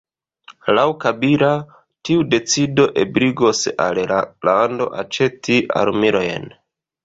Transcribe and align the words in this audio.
Laŭ 0.77 0.85
Kabila, 1.03 1.49
tiu 2.09 2.23
decido 2.31 2.87
ebligos 3.03 3.61
al 3.87 4.03
la 4.15 4.21
lando 4.51 4.91
aĉeti 5.07 5.63
armilojn. 5.85 6.53